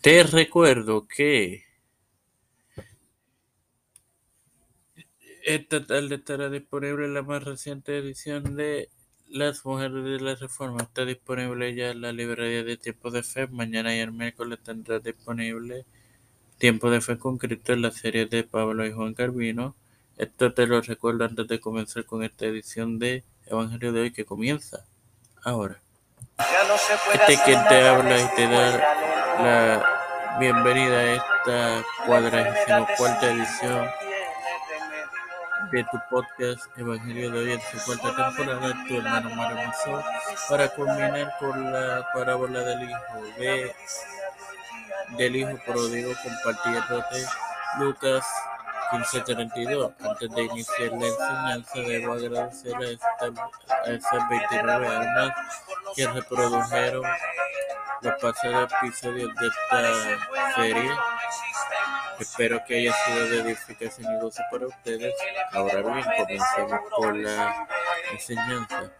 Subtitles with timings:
[0.00, 1.64] Te recuerdo que
[5.44, 8.88] esta tarde estará disponible la más reciente edición de
[9.28, 10.84] Las Mujeres de la Reforma.
[10.84, 13.46] Está disponible ya en la librería de Tiempo de Fe.
[13.48, 15.84] Mañana y el miércoles tendrá disponible
[16.56, 19.76] Tiempo de Fe con Cristo en la serie de Pablo y Juan Calvino.
[20.16, 24.24] Esto te lo recuerdo antes de comenzar con esta edición de Evangelio de hoy que
[24.24, 24.86] comienza
[25.44, 25.78] ahora.
[27.12, 29.19] Este es quien te habla y te da
[30.38, 33.90] bienvenida a esta cuadragésima cuarta edición
[35.72, 39.72] de tu podcast Evangelio de hoy en su cuarta temporada, tu hermano Mario
[40.48, 43.74] para culminar con la parábola del hijo de
[45.16, 47.24] del hijo pródigo compartiéndote
[47.78, 48.24] Lucas
[48.90, 49.92] 15:32.
[50.00, 53.46] Antes de iniciar la enseñanza, debo agradecer a, esta,
[53.84, 55.34] a esas 29 almas
[55.94, 57.04] que reprodujeron
[58.02, 60.90] los pasados episodios de esta serie.
[62.18, 65.14] Espero que haya sido de edificación y gozo para ustedes.
[65.52, 67.66] Ahora bien, comencemos con la
[68.12, 68.90] enseñanza.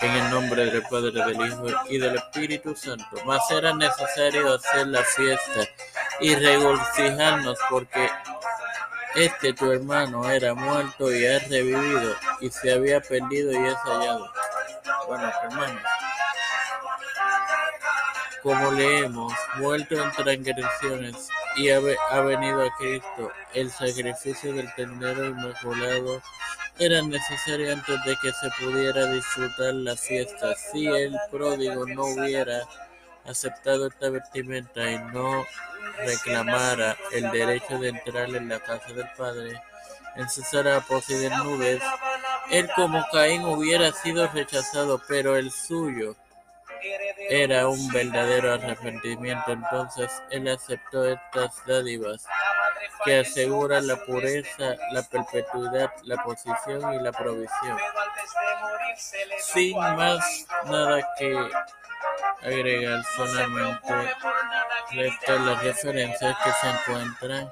[0.00, 3.16] En el nombre del Padre, del Hijo y del Espíritu Santo.
[3.24, 5.60] Mas era necesario hacer la fiesta
[6.20, 8.10] y regocijarnos porque
[9.14, 14.30] este tu hermano era muerto y ha revivido y se había perdido y es hallado.
[15.06, 15.82] Bueno, hermanos,
[18.42, 21.80] como leemos, muerto en transgresiones y ha,
[22.20, 26.20] venido a Cristo, el sacrificio del tendero inmaculado
[26.78, 30.54] era necesario antes de que se pudiera disfrutar la fiesta.
[30.56, 32.62] Si el pródigo no hubiera
[33.26, 35.44] aceptado esta vestimenta y no
[35.98, 39.60] reclamara el derecho de entrar en la casa del Padre
[40.16, 41.82] en su zaraposa y desnudez,
[42.50, 46.16] él como Caín hubiera sido rechazado, pero el suyo
[47.32, 49.52] era un verdadero arrepentimiento.
[49.52, 52.26] Entonces él aceptó estas dádivas
[53.06, 57.78] que aseguran la pureza, la perpetuidad, la posición y la provisión.
[59.40, 61.34] Sin más nada que
[62.42, 63.94] agregar, solamente
[64.90, 67.50] resta las referencias que se encuentran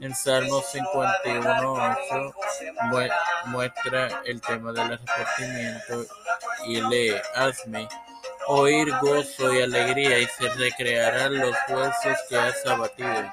[0.00, 3.14] en Salmo 51.8
[3.46, 6.06] muestra el tema del arrepentimiento
[6.66, 7.86] y lee, hazme
[8.52, 13.30] oír gozo y alegría y se recrearán los huesos que has abatido.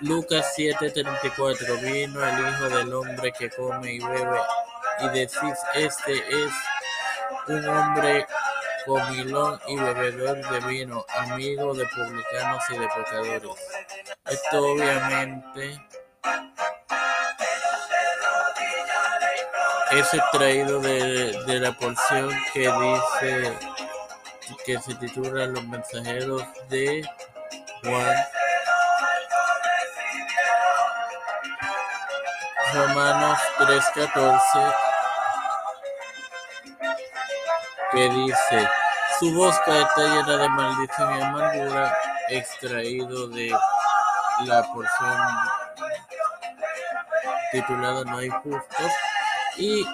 [0.00, 4.40] Lucas 7:34 Vino el Hijo del Hombre que come y bebe
[5.00, 6.52] y decís, este es
[7.48, 8.26] un hombre
[8.86, 13.56] comilón y bebedor de vino, amigo de publicanos y de pecadores.
[14.26, 15.80] Esto obviamente
[19.92, 23.58] es extraído de, de la porción que dice
[24.64, 27.08] que se titula Los mensajeros de
[27.82, 28.16] Juan.
[32.72, 34.74] Romanos 3:14
[37.92, 38.68] que dice,
[39.18, 43.52] su boca está llena de maldición y amargura, extraído de
[44.44, 45.18] la porción
[47.50, 48.92] titulada No hay justos,
[49.56, 49.84] y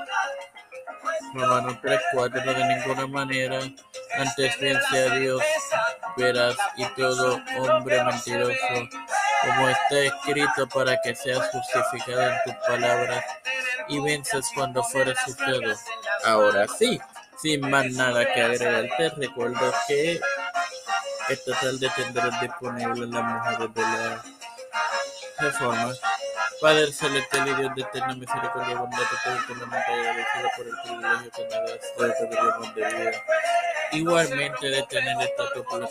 [1.34, 3.60] Romanos 3.4 de ninguna manera,
[4.18, 5.42] antes bien sea Dios
[6.16, 8.88] verás y todo hombre mentiroso,
[9.42, 13.24] como está escrito para que seas justificado en tus palabras
[13.88, 15.74] y vences cuando fueres juzgado.
[16.24, 17.00] Ahora sí,
[17.40, 20.20] sin más nada que agregar, te recuerdo que
[21.28, 24.22] esta tarde tendrás disponible las mujeres de la
[25.38, 25.92] reforma.
[26.60, 31.30] Padre celestial y Dios de eterna misericordia y bondad, estoy eternamente agradecido por el privilegio
[31.30, 33.24] que me das de tener de vida.
[33.92, 35.88] Igualmente de tener esta plataforma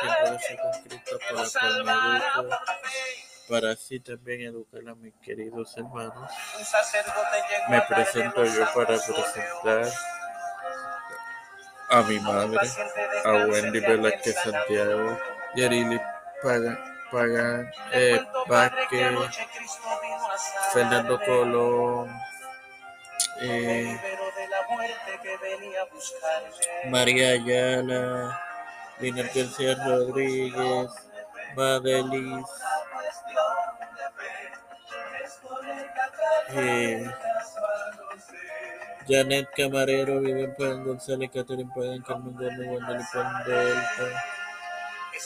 [0.00, 2.56] que introduce con Cristo para cual me educo,
[3.48, 6.30] para así también educar a mis queridos hermanos.
[7.68, 9.92] Me presento yo para presentar
[11.90, 12.58] a mi madre,
[13.24, 15.18] a Wendy Velázquez Santiago,
[15.54, 16.00] Yarili
[16.42, 18.18] Pagan, Pagan eh,
[18.48, 19.14] Vázquez,
[20.72, 22.10] Fernando Colón,
[23.40, 24.00] eh,
[26.90, 28.40] María Ayala,
[28.98, 30.90] Lina García Rodríguez,
[31.54, 32.46] Madelis,
[36.48, 37.08] eh,
[39.06, 44.33] Janet Camarero, Vivian Pagan González, Catherine Pagan, Carmen Gómez, Pandolfo,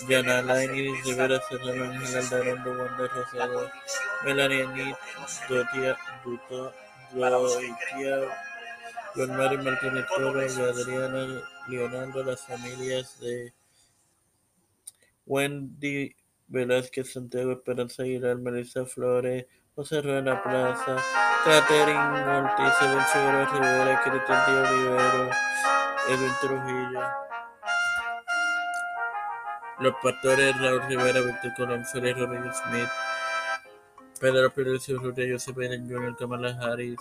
[0.07, 3.71] Yana Laini, Rivera Serrano, Ángel Aldarondo, Wanda Rosado,
[4.25, 4.97] Melanie Anit,
[5.49, 6.73] Dotia, Duto,
[7.13, 8.29] Doitia,
[9.15, 13.53] Juan Mari Martínez Torres, Adriana Leonardo, las familias de
[15.27, 16.15] Wendy
[16.47, 20.97] Velázquez, Santiago Esperanza Aguilar, Melissa Flores, José Rueda Plaza,
[21.45, 22.75] Catherine Ortiz,
[23.13, 25.31] Figueroa Rivera, Cristian Olivero,
[26.09, 27.28] Edwin Trujillo.
[29.81, 32.89] Los pastores Raúl Rivera, Víctor Colón, Félix Rodríguez Smith,
[34.21, 37.01] Pedro Pérez Joseph Biden Jr., Kamala Harris,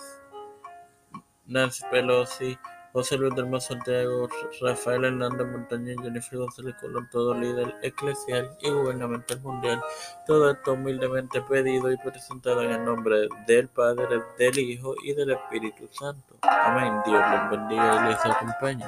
[1.46, 2.56] Nancy Pelosi,
[2.92, 4.28] José Luis del Santiago,
[4.60, 9.82] Rafael Hernández Montañez, Jennifer González Colón, todo líder eclesial y gubernamental mundial.
[10.26, 15.30] Todo esto humildemente pedido y presentado en el nombre del Padre, del Hijo y del
[15.32, 16.38] Espíritu Santo.
[16.42, 16.94] Amén.
[17.04, 18.84] Dios los bendiga y les acompañe.